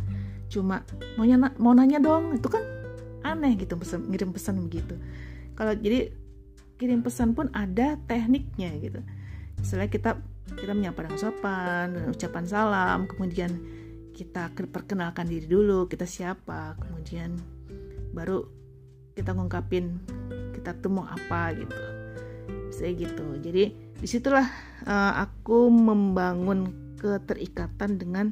[0.49, 0.81] cuma
[1.21, 2.65] mau nanya mau nanya dong itu kan
[3.21, 4.97] aneh gitu pesan ngirim pesan begitu.
[5.55, 6.13] Kalau jadi
[6.79, 9.01] kirim pesan pun ada tekniknya gitu.
[9.59, 10.11] Misalnya kita
[10.57, 13.53] kita menyapa dengan sopan ucapan salam kemudian
[14.19, 17.39] kita perkenalkan diri dulu kita siapa kemudian
[18.11, 18.43] baru
[19.15, 20.03] kita ngungkapin
[20.59, 21.79] kita tuh mau apa gitu.
[22.75, 23.39] Saya gitu.
[23.39, 24.47] Jadi di situlah
[24.87, 28.27] uh, aku membangun keterikatan dengan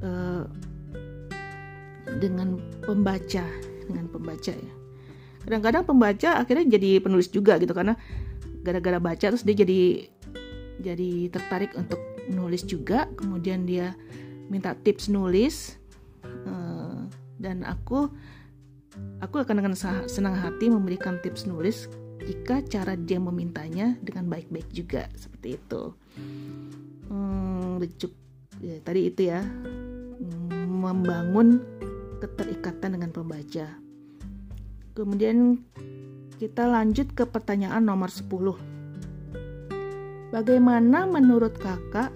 [0.00, 0.48] uh,
[2.16, 3.44] dengan pembaca
[3.84, 4.74] dengan pembaca ya.
[5.44, 7.96] Kadang-kadang pembaca akhirnya jadi penulis juga gitu karena
[8.64, 10.08] gara-gara baca terus dia jadi
[10.80, 11.98] jadi tertarik untuk
[12.30, 13.92] menulis juga kemudian dia
[14.52, 15.80] minta tips nulis
[16.44, 17.08] uh,
[17.40, 18.12] dan aku
[19.24, 19.72] aku akan dengan
[20.04, 21.88] senang hati memberikan tips nulis
[22.20, 25.96] jika cara dia memintanya dengan baik-baik juga seperti itu.
[27.08, 27.80] Hmm,
[28.60, 29.40] ya, tadi itu ya.
[30.68, 31.64] Membangun
[32.20, 33.66] keterikatan dengan pembaca.
[34.94, 35.64] Kemudian
[36.38, 38.72] kita lanjut ke pertanyaan nomor 10
[40.34, 42.10] bagaimana menurut kakak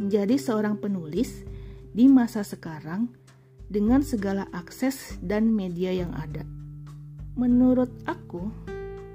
[0.00, 1.44] menjadi seorang penulis
[1.98, 3.10] di masa sekarang
[3.66, 6.46] dengan segala akses dan media yang ada.
[7.34, 8.54] Menurut aku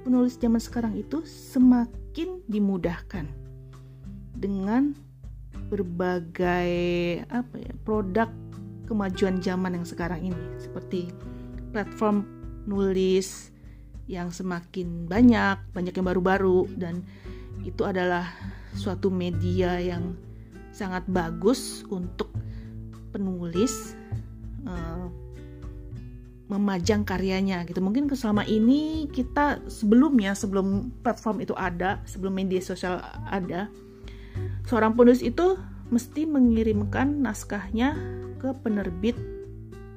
[0.04, 3.24] penulis zaman sekarang itu semakin dimudahkan
[4.36, 4.92] dengan
[5.72, 6.76] berbagai
[7.32, 8.28] apa ya produk
[8.84, 11.08] kemajuan zaman yang sekarang ini seperti
[11.72, 12.28] platform
[12.68, 13.56] nulis
[14.12, 17.00] yang semakin banyak, banyak yang baru-baru dan
[17.64, 18.28] itu adalah
[18.76, 20.20] suatu media yang
[20.76, 22.33] sangat bagus untuk
[23.14, 23.94] penulis
[24.66, 25.08] uh,
[26.50, 27.80] memajang karyanya gitu.
[27.80, 33.00] Mungkin selama ini kita sebelumnya sebelum platform itu ada, sebelum media sosial
[33.30, 33.70] ada,
[34.68, 35.56] seorang penulis itu
[35.94, 37.94] mesti mengirimkan naskahnya
[38.42, 39.16] ke penerbit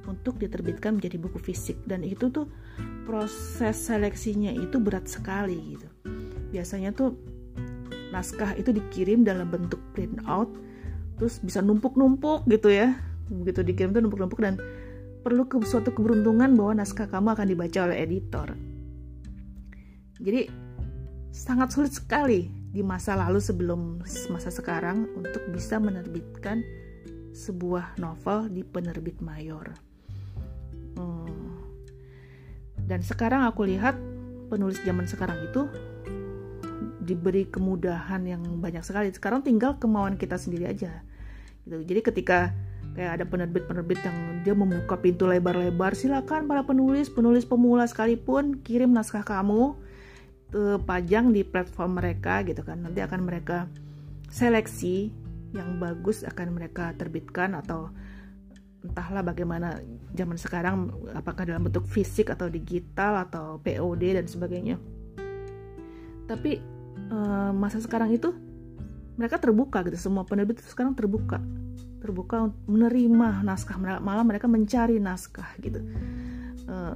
[0.06, 2.46] untuk diterbitkan menjadi buku fisik dan itu tuh
[3.04, 5.88] proses seleksinya itu berat sekali gitu.
[6.54, 7.18] Biasanya tuh
[8.14, 10.48] naskah itu dikirim dalam bentuk print out
[11.16, 12.96] terus bisa numpuk-numpuk gitu ya.
[13.32, 14.60] Begitu dikirim tuh numpuk-numpuk dan
[15.26, 18.54] perlu ke suatu keberuntungan bahwa naskah kamu akan dibaca oleh editor.
[20.22, 20.48] Jadi
[21.34, 24.00] sangat sulit sekali di masa lalu sebelum
[24.32, 26.64] masa sekarang untuk bisa menerbitkan
[27.36, 29.76] sebuah novel di penerbit mayor.
[30.96, 31.60] Hmm.
[32.86, 33.98] Dan sekarang aku lihat
[34.48, 35.68] penulis zaman sekarang itu
[37.06, 39.14] diberi kemudahan yang banyak sekali.
[39.14, 41.06] Sekarang tinggal kemauan kita sendiri aja.
[41.62, 41.86] Gitu.
[41.86, 42.50] Jadi ketika
[42.96, 48.96] kayak ada penerbit-penerbit yang dia membuka pintu lebar-lebar silakan para penulis penulis pemula sekalipun kirim
[48.96, 49.76] naskah kamu
[50.48, 53.68] ke pajang di platform mereka gitu kan nanti akan mereka
[54.32, 55.12] seleksi
[55.52, 57.92] yang bagus akan mereka terbitkan atau
[58.80, 59.82] entahlah bagaimana
[60.16, 64.80] zaman sekarang apakah dalam bentuk fisik atau digital atau POD dan sebagainya
[66.30, 66.75] tapi
[67.12, 68.32] uh, masa sekarang itu
[69.16, 69.96] mereka terbuka gitu.
[69.96, 71.40] Semua penerbit sekarang terbuka.
[72.00, 73.76] Terbuka menerima naskah.
[73.80, 75.80] Malah mereka mencari naskah gitu.
[76.68, 76.94] Uh,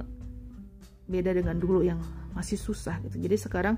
[1.09, 1.99] beda dengan dulu yang
[2.31, 3.19] masih susah gitu.
[3.19, 3.75] Jadi sekarang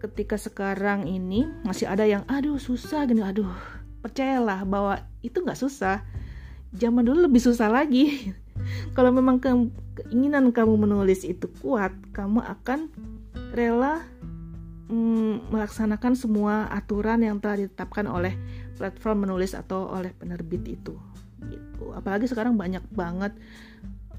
[0.00, 3.48] ketika sekarang ini masih ada yang aduh susah gini aduh
[4.04, 6.00] percayalah bahwa itu nggak susah.
[6.74, 8.32] Zaman dulu lebih susah lagi.
[8.96, 9.50] Kalau memang ke
[9.94, 12.88] keinginan kamu menulis itu kuat kamu akan
[13.54, 14.02] rela
[14.88, 18.36] mm, melaksanakan semua aturan yang telah ditetapkan oleh
[18.76, 20.94] platform menulis atau oleh penerbit itu.
[21.44, 21.84] Gitu.
[21.94, 23.36] Apalagi sekarang banyak banget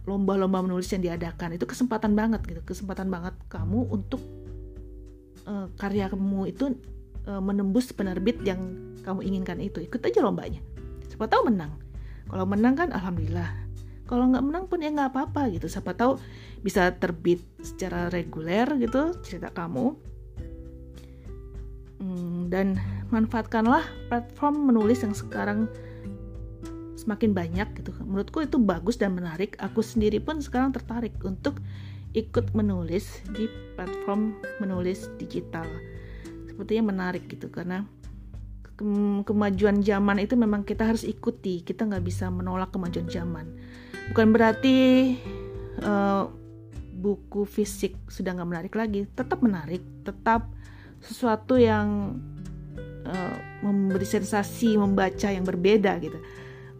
[0.05, 1.57] lomba-lomba menulis yang diadakan.
[1.57, 2.61] Itu kesempatan banget gitu.
[2.61, 4.21] Kesempatan banget kamu untuk
[5.49, 6.77] uh, karya kamu itu
[7.25, 8.61] uh, menembus penerbit yang
[9.01, 9.81] kamu inginkan itu.
[9.81, 10.61] Ikut aja lombanya.
[11.09, 11.77] Siapa tahu menang.
[12.25, 13.65] Kalau menang kan alhamdulillah.
[14.05, 15.65] Kalau nggak menang pun ya nggak apa-apa gitu.
[15.65, 16.21] Siapa tahu
[16.61, 19.97] bisa terbit secara reguler gitu cerita kamu
[21.99, 22.79] hmm, dan
[23.13, 25.69] manfaatkanlah platform menulis yang sekarang
[27.05, 27.93] semakin banyak gitu.
[28.01, 29.53] Menurutku itu bagus dan menarik.
[29.61, 31.61] Aku sendiri pun sekarang tertarik untuk
[32.17, 33.45] ikut menulis di
[33.77, 35.67] platform menulis digital.
[36.49, 37.85] Sepertinya menarik gitu karena
[38.63, 38.83] ke
[39.23, 41.61] kemajuan zaman itu memang kita harus ikuti.
[41.61, 43.45] Kita nggak bisa menolak kemajuan zaman.
[44.11, 44.75] Bukan berarti
[45.83, 46.31] uh,
[46.95, 49.05] buku fisik sudah nggak menarik lagi.
[49.13, 50.54] Tetap menarik tetap
[51.05, 52.17] sesuatu yang
[53.05, 56.17] uh, memberi sensasi membaca yang berbeda gitu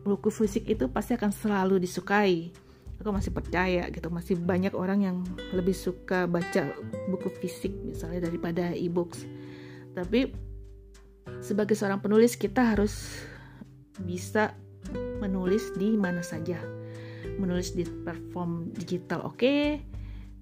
[0.06, 2.54] buku fisik itu pasti akan selalu disukai
[3.02, 5.18] aku masih percaya gitu masih banyak orang yang
[5.52, 6.72] lebih suka baca
[7.12, 9.28] buku fisik misalnya daripada e-books
[9.98, 10.32] tapi
[11.42, 13.26] sebagai seorang penulis kita harus
[14.00, 14.54] bisa
[15.20, 16.62] menulis di mana saja
[17.42, 19.82] menulis di platform digital oke okay.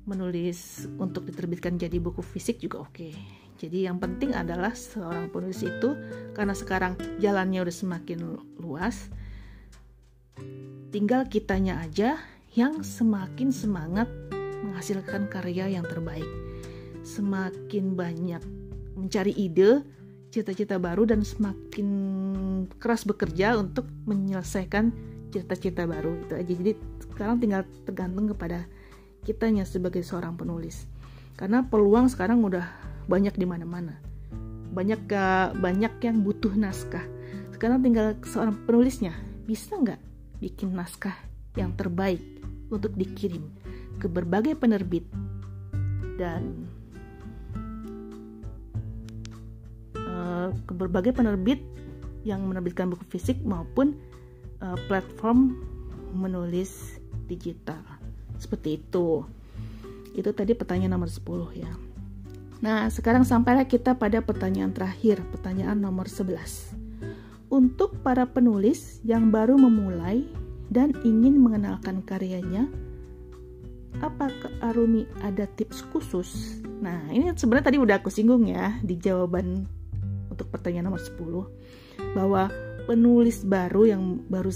[0.04, 3.43] menulis untuk diterbitkan jadi buku fisik juga oke okay.
[3.58, 5.96] Jadi yang penting adalah seorang penulis itu
[6.34, 8.20] karena sekarang jalannya udah semakin
[8.60, 9.10] luas
[10.94, 12.22] Tinggal kitanya aja
[12.54, 14.06] yang semakin semangat
[14.62, 16.30] menghasilkan karya yang terbaik.
[17.02, 18.42] Semakin banyak
[18.94, 19.82] mencari ide,
[20.30, 21.90] cita-cita baru dan semakin
[22.78, 24.94] keras bekerja untuk menyelesaikan
[25.34, 26.54] cita-cita baru itu aja.
[26.54, 26.72] Jadi
[27.10, 28.70] sekarang tinggal tergantung kepada
[29.26, 30.86] kitanya sebagai seorang penulis.
[31.34, 32.70] Karena peluang sekarang udah
[33.08, 33.96] banyak di mana-mana.
[34.74, 37.06] banyak gak banyak yang butuh naskah.
[37.54, 39.14] Sekarang tinggal seorang penulisnya.
[39.46, 40.02] Bisa nggak
[40.42, 41.14] bikin naskah
[41.54, 42.20] yang terbaik
[42.74, 43.46] untuk dikirim
[44.02, 45.06] ke berbagai penerbit?
[46.18, 46.66] Dan
[49.94, 51.62] uh, ke berbagai penerbit
[52.26, 53.94] yang menerbitkan buku fisik maupun
[54.66, 55.54] uh, platform
[56.18, 56.98] menulis
[57.30, 57.78] digital.
[58.42, 59.22] Seperti itu.
[60.18, 61.93] Itu tadi pertanyaan nomor 10 ya
[62.64, 69.60] nah sekarang sampailah kita pada pertanyaan terakhir pertanyaan nomor 11 untuk para penulis yang baru
[69.60, 70.24] memulai
[70.72, 72.72] dan ingin mengenalkan karyanya
[74.02, 76.60] apakah Arumi ada tips khusus?
[76.82, 79.70] Nah, ini sebenarnya tadi udah aku singgung ya di jawaban
[80.34, 82.50] untuk pertanyaan nomor 10 bahwa
[82.90, 84.50] penulis baru yang baru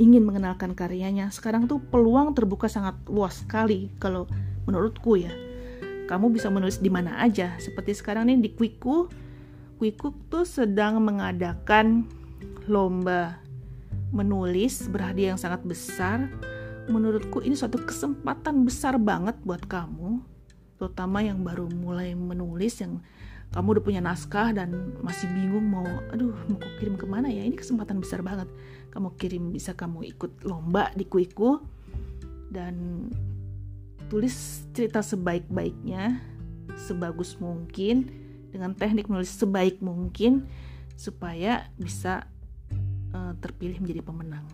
[0.00, 4.24] ingin mengenalkan karyanya sekarang tuh peluang terbuka sangat luas sekali kalau
[4.64, 5.28] menurutku ya
[6.10, 7.54] kamu bisa menulis di mana aja.
[7.62, 9.06] Seperti sekarang nih di Quiku
[9.80, 12.04] Quiku tuh sedang mengadakan
[12.68, 13.40] lomba
[14.12, 16.28] menulis berhadiah yang sangat besar.
[16.84, 20.20] Menurutku ini suatu kesempatan besar banget buat kamu
[20.76, 23.04] terutama yang baru mulai menulis yang
[23.52, 27.40] kamu udah punya naskah dan masih bingung mau aduh mau kirim ke mana ya?
[27.40, 28.52] Ini kesempatan besar banget.
[28.92, 31.56] Kamu kirim bisa kamu ikut lomba di kuiku
[32.52, 33.08] dan
[34.10, 36.18] tulis cerita sebaik-baiknya
[36.74, 38.10] sebagus mungkin
[38.50, 40.50] dengan teknik menulis sebaik mungkin
[40.98, 42.26] supaya bisa
[43.14, 44.44] uh, terpilih menjadi pemenang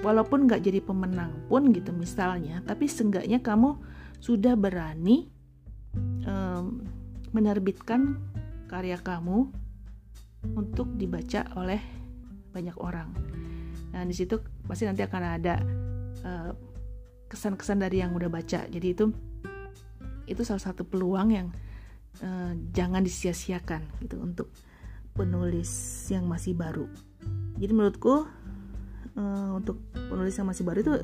[0.00, 3.76] walaupun nggak jadi pemenang pun gitu misalnya tapi seenggaknya kamu
[4.22, 5.28] sudah berani
[6.24, 6.80] um,
[7.34, 8.16] menerbitkan
[8.70, 9.50] karya kamu
[10.54, 11.80] untuk dibaca oleh
[12.52, 13.10] banyak orang.
[13.90, 15.54] Nah, di situ pasti nanti akan ada
[16.22, 16.50] eh,
[17.34, 18.64] kesan-kesan dari yang udah baca.
[18.70, 19.10] Jadi itu
[20.24, 21.48] itu salah satu peluang yang
[22.22, 24.48] uh, jangan disia-siakan gitu untuk
[25.12, 25.70] penulis
[26.08, 26.86] yang masih baru.
[27.58, 28.24] Jadi menurutku
[29.18, 30.94] uh, untuk penulis yang masih baru itu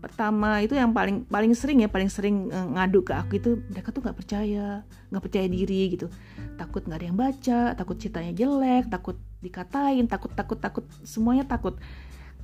[0.00, 3.92] pertama itu yang paling paling sering ya paling sering uh, ngadu ke aku itu mereka
[3.92, 4.80] tuh nggak percaya
[5.12, 6.08] nggak percaya diri gitu
[6.56, 11.76] takut nggak ada yang baca takut ceritanya jelek takut dikatain takut takut takut semuanya takut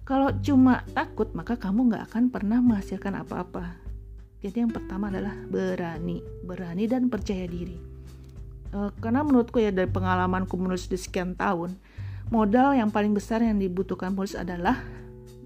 [0.06, 3.74] kalau cuma takut maka kamu nggak akan pernah menghasilkan apa-apa.
[4.40, 6.22] Jadi yang pertama adalah berani.
[6.46, 7.74] Berani dan percaya diri.
[8.70, 11.74] Uh, karena menurutku ya dari pengalamanku menulis di sekian tahun
[12.30, 14.78] modal yang paling besar yang dibutuhkan penulis adalah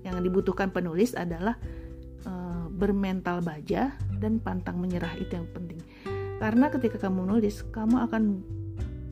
[0.00, 1.56] yang dibutuhkan penulis adalah
[2.80, 5.12] bermental baja dan pantang menyerah.
[5.20, 5.84] Itu yang penting.
[6.40, 8.22] Karena ketika kamu nulis kamu akan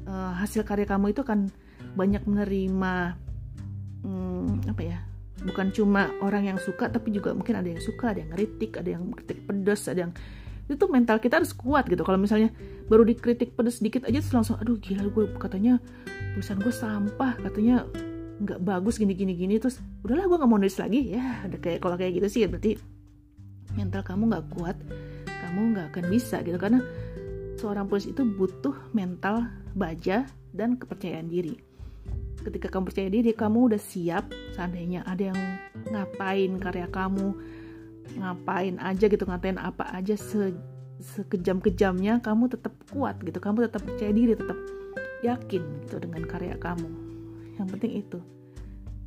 [0.09, 1.53] uh, hasil karya kamu itu akan
[1.93, 3.21] banyak menerima
[4.01, 4.99] um, apa ya
[5.47, 8.91] bukan cuma orang yang suka tapi juga mungkin ada yang suka ada yang kritik ada
[8.99, 10.13] yang kritik pedas ada yang
[10.69, 12.05] itu mental kita harus kuat gitu.
[12.05, 12.53] Kalau misalnya
[12.93, 15.81] baru dikritik pedas sedikit aja terus langsung aduh gila gue katanya
[16.37, 17.89] tulisan gue sampah katanya
[18.39, 21.17] nggak bagus gini gini gini terus udahlah gue nggak mau nulis lagi.
[21.17, 22.77] Ya ada kayak kalau kayak gitu sih berarti
[23.81, 24.77] mental kamu nggak kuat
[25.25, 26.61] kamu nggak akan bisa gitu.
[26.61, 26.85] Karena
[27.57, 31.68] seorang polisi itu butuh mental baja dan kepercayaan diri
[32.45, 35.41] ketika kamu percaya diri kamu udah siap seandainya ada yang
[35.91, 37.35] ngapain karya kamu
[38.17, 40.55] ngapain aja gitu ngatain apa aja se
[40.99, 44.59] sekejam-kejamnya kamu tetap kuat gitu kamu tetap percaya diri tetap
[45.23, 46.91] yakin gitu dengan karya kamu.
[47.59, 48.19] Yang penting itu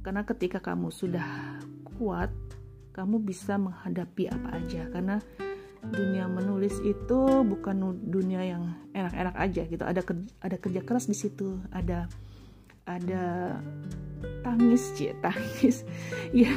[0.01, 1.25] karena ketika kamu sudah
[1.99, 2.33] kuat
[2.91, 5.21] kamu bisa menghadapi apa aja karena
[5.81, 9.83] dunia menulis itu bukan dunia yang enak-enak aja gitu.
[9.85, 12.09] Ada kerja, ada kerja keras di situ ada
[12.85, 13.57] ada
[14.45, 15.85] tangis cie tangis.
[16.31, 16.51] Ya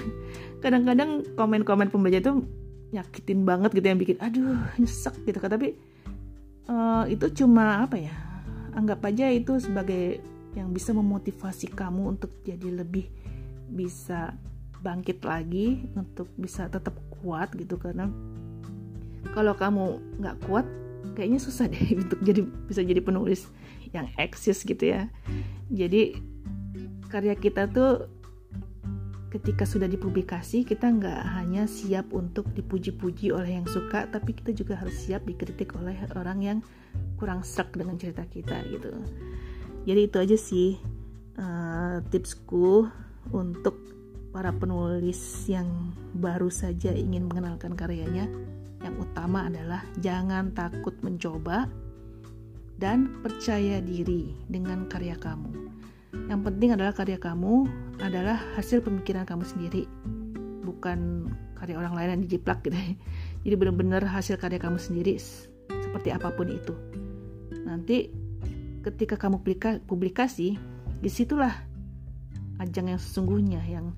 [0.62, 2.46] kadang-kadang komen-komen pembaca itu
[2.94, 5.50] nyakitin banget gitu yang bikin aduh nyesek gitu kan.
[5.50, 5.74] Tapi
[6.70, 8.14] uh, itu cuma apa ya
[8.78, 10.22] anggap aja itu sebagai
[10.54, 13.10] yang bisa memotivasi kamu untuk jadi lebih
[13.74, 14.38] bisa
[14.78, 17.74] bangkit lagi untuk bisa tetap kuat gitu.
[17.74, 18.06] Karena
[19.34, 20.66] kalau kamu nggak kuat
[21.12, 23.50] kayaknya susah deh untuk jadi bisa jadi penulis
[23.94, 25.06] yang eksis gitu ya
[25.70, 26.18] jadi
[27.08, 28.10] karya kita tuh
[29.34, 34.78] ketika sudah dipublikasi kita nggak hanya siap untuk dipuji-puji oleh yang suka tapi kita juga
[34.78, 36.58] harus siap dikritik oleh orang yang
[37.18, 38.94] kurang serak dengan cerita kita gitu.
[39.84, 40.78] Jadi itu aja sih
[41.38, 42.86] uh, tipsku
[43.34, 43.76] untuk
[44.34, 48.26] para penulis yang baru saja ingin mengenalkan karyanya,
[48.82, 51.70] yang utama adalah jangan takut mencoba
[52.84, 55.72] dan percaya diri dengan karya kamu.
[56.28, 57.64] Yang penting adalah karya kamu
[58.04, 59.88] adalah hasil pemikiran kamu sendiri,
[60.68, 62.76] bukan karya orang lain yang dijiplak gitu.
[63.48, 66.76] Jadi benar-benar hasil karya kamu sendiri seperti apa pun itu.
[67.64, 68.12] Nanti
[68.84, 69.40] ketika kamu
[69.88, 70.60] publikasi
[71.00, 71.56] di situlah
[72.60, 73.96] ajang yang sesungguhnya yang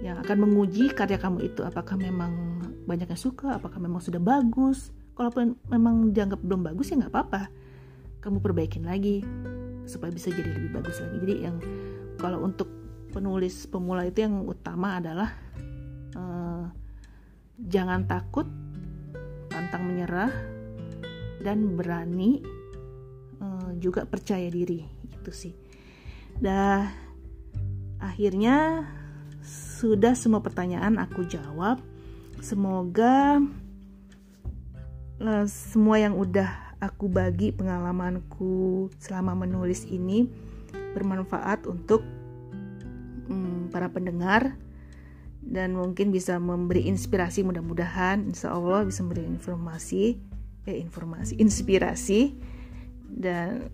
[0.00, 4.88] yang akan menguji karya kamu itu apakah memang banyak yang suka apakah memang sudah bagus
[5.14, 7.61] kalaupun memang dianggap belum bagus ya nggak apa-apa
[8.22, 9.26] kamu perbaikin lagi
[9.82, 11.16] supaya bisa jadi lebih bagus lagi.
[11.26, 11.56] Jadi yang
[12.22, 12.70] kalau untuk
[13.10, 15.34] penulis pemula itu yang utama adalah
[16.14, 16.70] uh,
[17.58, 18.46] jangan takut
[19.50, 20.30] pantang menyerah
[21.42, 22.38] dan berani
[23.42, 24.86] uh, juga percaya diri.
[25.10, 25.52] Itu sih.
[26.38, 26.86] Dah
[27.98, 28.86] akhirnya
[29.82, 31.82] sudah semua pertanyaan aku jawab.
[32.38, 33.42] Semoga
[35.18, 40.26] uh, semua yang udah aku bagi pengalamanku selama menulis ini
[40.98, 42.02] bermanfaat untuk
[43.30, 44.58] um, para pendengar
[45.42, 50.18] dan mungkin bisa memberi inspirasi mudah-mudahan insya Allah bisa memberi informasi
[50.66, 52.34] eh informasi inspirasi
[53.06, 53.70] dan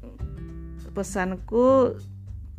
[0.92, 1.96] pesanku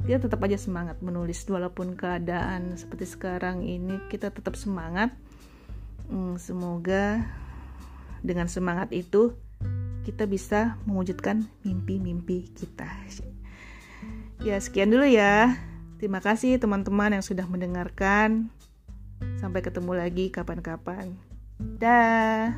[0.06, 1.44] kita tetap aja semangat menulis.
[1.44, 5.12] Walaupun keadaan seperti sekarang ini kita tetap semangat.
[6.08, 7.22] Hmm, semoga
[8.24, 9.36] dengan semangat itu
[10.10, 12.90] kita bisa mewujudkan mimpi-mimpi kita.
[14.42, 15.54] Ya sekian dulu ya.
[16.02, 18.50] Terima kasih teman-teman yang sudah mendengarkan.
[19.38, 21.14] Sampai ketemu lagi kapan-kapan.
[21.78, 22.58] Dah